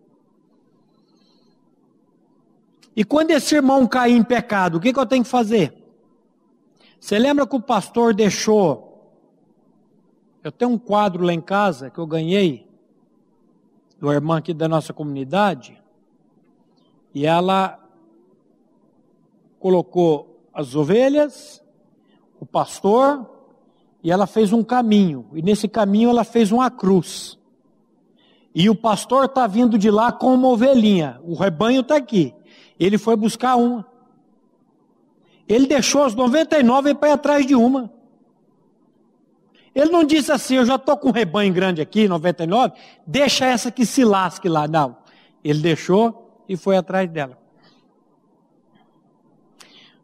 [2.96, 5.74] E quando esse irmão cair em pecado, o que, que eu tenho que fazer?
[7.00, 9.12] Você lembra que o pastor deixou?
[10.42, 12.68] Eu tenho um quadro lá em casa que eu ganhei
[13.98, 15.82] do irmão aqui da nossa comunidade.
[17.14, 17.78] E ela
[19.58, 21.62] colocou as ovelhas,
[22.38, 23.28] o pastor,
[24.02, 25.26] e ela fez um caminho.
[25.32, 27.38] E nesse caminho ela fez uma cruz.
[28.54, 31.18] E o pastor está vindo de lá com uma ovelhinha.
[31.24, 32.34] O rebanho está aqui.
[32.78, 33.86] Ele foi buscar uma.
[35.48, 37.92] Ele deixou as 99 para ir atrás de uma.
[39.74, 42.74] Ele não disse assim, eu já estou com um rebanho grande aqui, 99,
[43.06, 44.68] deixa essa que se lasque lá.
[44.68, 44.96] Não.
[45.42, 47.38] Ele deixou e foi atrás dela.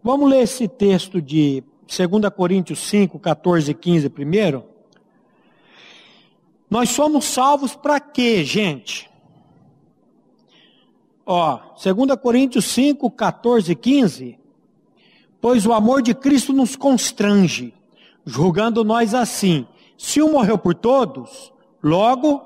[0.03, 4.64] Vamos ler esse texto de 2 Coríntios 5, 14 e 15 primeiro.
[6.68, 9.10] Nós somos salvos para quê, gente?
[11.33, 14.37] Ó, 2 Coríntios 5, 14 e 15.
[15.41, 17.72] Pois o amor de Cristo nos constrange,
[18.26, 19.64] julgando nós assim:
[19.97, 22.43] se um morreu por todos, logo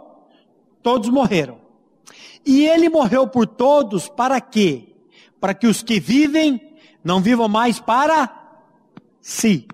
[0.82, 1.56] todos morreram.
[2.44, 4.88] E ele morreu por todos para quê?
[5.40, 6.60] Para que os que vivem
[7.02, 8.60] não vivam mais para
[9.18, 9.66] si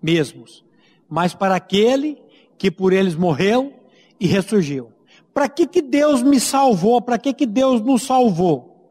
[0.00, 0.64] mesmos,
[1.08, 2.16] mas para aquele
[2.56, 3.74] que por eles morreu
[4.20, 4.92] e ressurgiu.
[5.38, 7.00] Para que, que Deus me salvou?
[7.00, 8.90] Para que, que Deus nos salvou?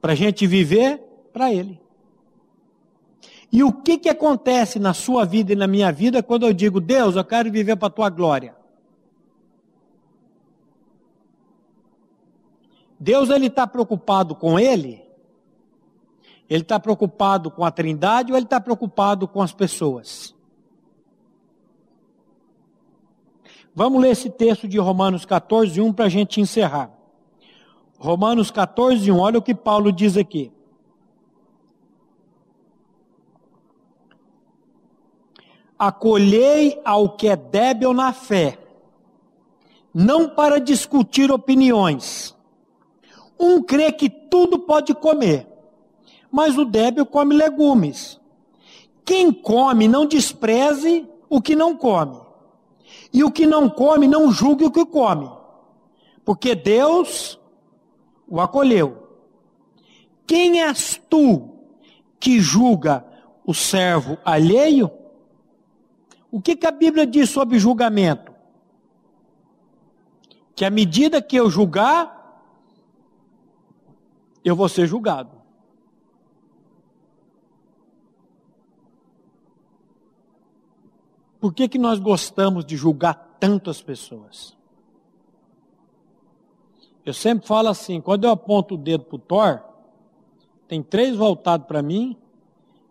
[0.00, 0.96] Para a gente viver
[1.34, 1.78] para Ele.
[3.52, 6.80] E o que, que acontece na sua vida e na minha vida quando eu digo,
[6.80, 8.56] Deus, eu quero viver para a tua glória?
[12.98, 15.04] Deus ele está preocupado com ele?
[16.48, 20.34] Ele está preocupado com a trindade ou ele está preocupado com as pessoas?
[23.80, 26.90] Vamos ler esse texto de Romanos 14, 1 para a gente encerrar.
[27.98, 30.52] Romanos 14, 1, olha o que Paulo diz aqui.
[35.78, 38.58] acolhei ao que é débil na fé,
[39.94, 42.36] não para discutir opiniões.
[43.38, 45.48] Um crê que tudo pode comer,
[46.30, 48.20] mas o débil come legumes.
[49.06, 52.28] Quem come, não despreze o que não come.
[53.12, 55.30] E o que não come, não julgue o que come.
[56.24, 57.38] Porque Deus
[58.28, 59.08] o acolheu.
[60.26, 61.50] Quem és tu
[62.20, 63.04] que julga
[63.44, 64.90] o servo alheio?
[66.30, 68.32] O que, que a Bíblia diz sobre julgamento?
[70.54, 72.20] Que à medida que eu julgar,
[74.44, 75.39] eu vou ser julgado.
[81.40, 84.54] Por que, que nós gostamos de julgar tanto as pessoas?
[87.04, 89.60] Eu sempre falo assim, quando eu aponto o dedo para o Thor,
[90.68, 92.16] tem três voltados para mim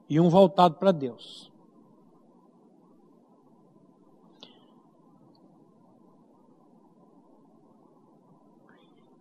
[0.09, 1.49] e um voltado para Deus.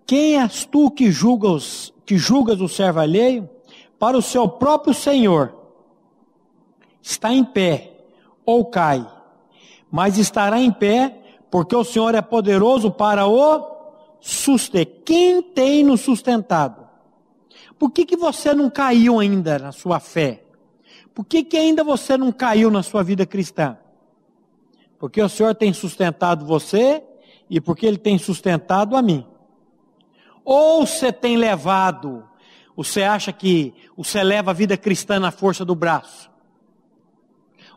[0.06, 3.48] Quem és tu que julgas, que julgas o servo alheio?
[3.98, 5.54] Para o seu próprio Senhor.
[7.02, 8.06] Está em pé
[8.44, 9.06] ou cai,
[9.90, 11.16] mas estará em pé,
[11.50, 13.78] porque o Senhor é poderoso para o
[14.20, 14.86] suster.
[15.04, 16.86] Quem tem nos sustentado?
[17.78, 20.42] Por que, que você não caiu ainda na sua fé?
[21.14, 23.78] Por que, que ainda você não caiu na sua vida cristã?
[24.98, 27.02] Porque o Senhor tem sustentado você
[27.48, 29.24] e porque Ele tem sustentado a mim.
[30.44, 32.24] Ou você tem levado,
[32.76, 36.30] você acha que você leva a vida cristã na força do braço?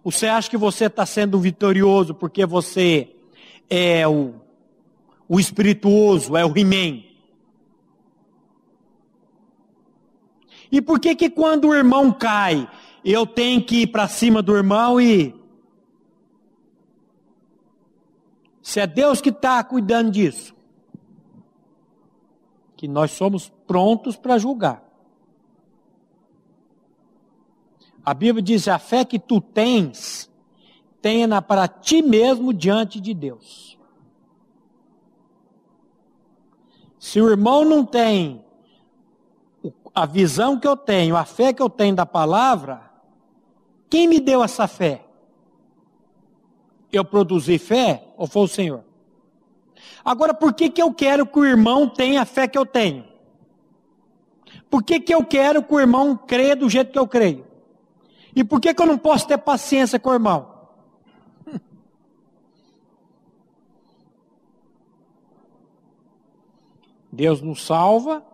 [0.03, 3.15] Você acha que você está sendo vitorioso porque você
[3.69, 4.33] é o,
[5.27, 7.03] o espirituoso, é o He-Man?
[10.71, 12.69] E por que que quando o irmão cai,
[13.03, 15.35] eu tenho que ir para cima do irmão e.
[18.61, 20.55] Se é Deus que está cuidando disso
[22.81, 24.83] que nós somos prontos para julgar.
[28.05, 30.29] A Bíblia diz: a fé que tu tens,
[31.01, 33.77] tenha para ti mesmo diante de Deus.
[36.99, 38.45] Se o irmão não tem
[39.93, 42.91] a visão que eu tenho, a fé que eu tenho da palavra,
[43.89, 45.03] quem me deu essa fé?
[46.91, 48.83] Eu produzi fé ou foi o Senhor?
[50.03, 53.05] Agora, por que, que eu quero que o irmão tenha a fé que eu tenho?
[54.69, 57.50] Por que, que eu quero que o irmão creia do jeito que eu creio?
[58.35, 60.61] E por que, que eu não posso ter paciência com o irmão?
[67.11, 68.25] Deus nos salva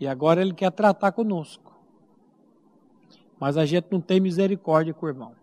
[0.00, 1.72] e agora Ele quer tratar conosco.
[3.38, 5.34] Mas a gente não tem misericórdia com o irmão.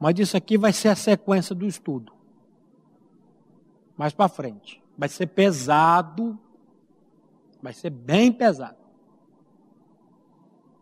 [0.00, 2.12] Mas isso aqui vai ser a sequência do estudo.
[3.96, 4.82] Mais para frente.
[4.96, 6.38] Vai ser pesado.
[7.62, 8.83] Vai ser bem pesado.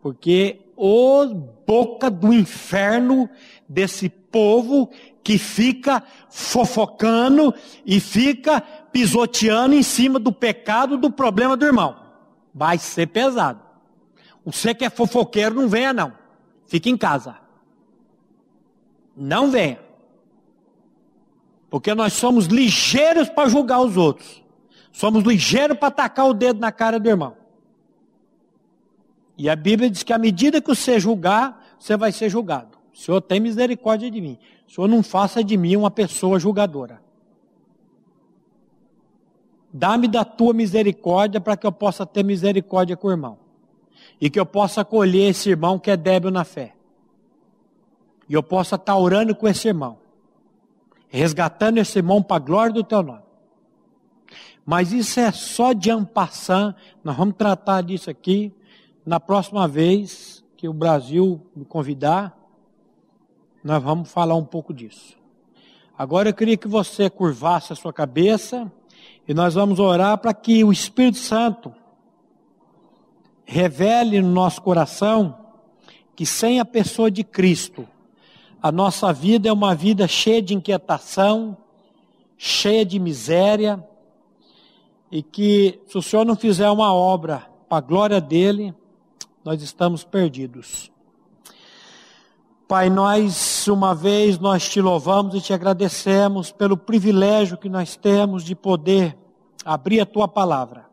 [0.03, 1.25] Porque o
[1.65, 3.29] boca do inferno
[3.69, 4.89] desse povo
[5.23, 11.95] que fica fofocando e fica pisoteando em cima do pecado, do problema do irmão.
[12.53, 13.61] Vai ser pesado.
[14.43, 16.11] Você que é fofoqueiro, não venha não.
[16.65, 17.37] Fique em casa.
[19.15, 19.79] Não venha.
[21.69, 24.43] Porque nós somos ligeiros para julgar os outros.
[24.91, 27.42] Somos ligeiros para tacar o dedo na cara do irmão.
[29.43, 32.77] E a Bíblia diz que à medida que você julgar, você vai ser julgado.
[32.93, 34.39] O Senhor tem misericórdia de mim.
[34.65, 37.01] O Senhor não faça de mim uma pessoa julgadora.
[39.73, 43.37] Dá-me da tua misericórdia para que eu possa ter misericórdia com o irmão.
[44.21, 46.73] E que eu possa acolher esse irmão que é débil na fé.
[48.29, 49.97] E eu possa estar orando com esse irmão.
[51.09, 53.23] Resgatando esse irmão para a glória do teu nome.
[54.65, 56.77] Mas isso é só de ampassant.
[57.03, 58.53] Nós vamos tratar disso aqui
[59.05, 62.37] na próxima vez que o Brasil me convidar.
[63.63, 65.17] Nós vamos falar um pouco disso.
[65.97, 68.71] Agora eu queria que você curvasse a sua cabeça.
[69.27, 71.73] E nós vamos orar para que o Espírito Santo
[73.45, 75.37] revele no nosso coração
[76.15, 77.87] que sem a pessoa de Cristo,
[78.61, 81.57] a nossa vida é uma vida cheia de inquietação,
[82.37, 83.83] cheia de miséria,
[85.11, 88.73] e que se o Senhor não fizer uma obra para a glória dele,
[89.43, 90.91] nós estamos perdidos.
[92.67, 98.43] Pai, nós uma vez nós te louvamos e te agradecemos pelo privilégio que nós temos
[98.43, 99.17] de poder
[99.65, 100.85] abrir a tua palavra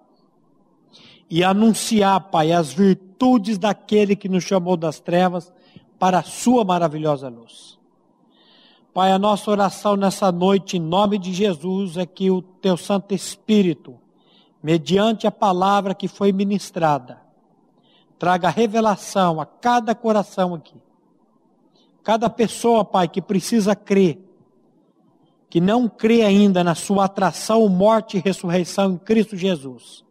[1.30, 5.52] e anunciar, Pai, as virtudes daquele que nos chamou das trevas
[5.98, 7.78] para a sua maravilhosa luz.
[8.92, 13.14] Pai, a nossa oração nessa noite, em nome de Jesus, é que o teu Santo
[13.14, 13.96] Espírito,
[14.60, 17.29] mediante a palavra que foi ministrada,
[18.20, 20.80] traga revelação a cada coração aqui
[22.02, 24.18] Cada pessoa, Pai, que precisa crer,
[25.48, 30.04] que não crê ainda na sua atração, morte e ressurreição em Cristo Jesus.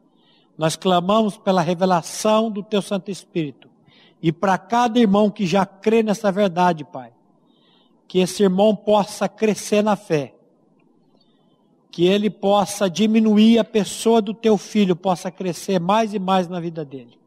[0.58, 3.70] Nós clamamos pela revelação do Teu Santo Espírito.
[4.22, 7.12] E para cada irmão que já crê nessa verdade, Pai,
[8.08, 10.36] que esse irmão possa crescer na fé,
[11.90, 16.60] que ele possa diminuir a pessoa do teu filho, possa crescer mais e mais na
[16.60, 17.19] vida dele.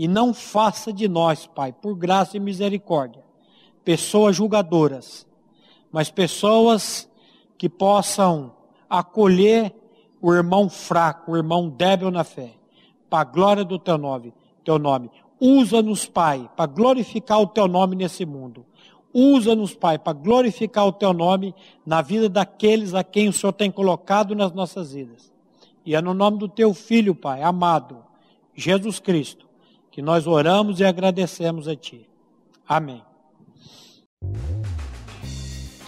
[0.00, 3.22] E não faça de nós, Pai, por graça e misericórdia,
[3.84, 5.26] pessoas julgadoras,
[5.92, 7.06] mas pessoas
[7.58, 8.50] que possam
[8.88, 9.74] acolher
[10.18, 12.52] o irmão fraco, o irmão débil na fé,
[13.10, 14.32] para a glória do teu nome.
[14.64, 15.10] Teu nome.
[15.38, 18.64] Usa-nos, Pai, para glorificar o teu nome nesse mundo.
[19.12, 23.70] Usa-nos, Pai, para glorificar o teu nome na vida daqueles a quem o Senhor tem
[23.70, 25.30] colocado nas nossas vidas.
[25.84, 28.02] E é no nome do teu filho, Pai, amado,
[28.54, 29.49] Jesus Cristo,
[29.90, 32.08] que nós oramos e agradecemos a ti.
[32.68, 33.02] Amém.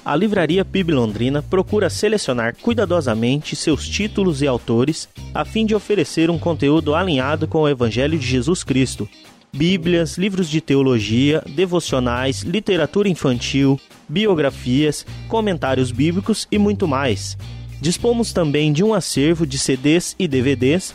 [0.04, 6.28] A Livraria PIB Londrina procura selecionar cuidadosamente seus títulos e autores a fim de oferecer
[6.28, 9.08] um conteúdo alinhado com o Evangelho de Jesus Cristo.
[9.54, 13.78] Bíblias, livros de teologia, devocionais, literatura infantil,
[14.08, 17.36] biografias, comentários bíblicos e muito mais.
[17.80, 20.94] Dispomos também de um acervo de CDs e DVDs